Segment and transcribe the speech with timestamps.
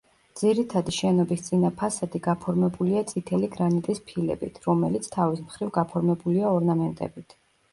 [0.39, 7.39] ძირითადი შენობის წინა ფასადი გაფორმებულია წითელი გრანიტის ფილებით, რომელიც თავის მხრივ გაფორმებულია ორნამენტებით.